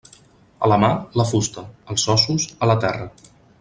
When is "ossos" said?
2.17-2.51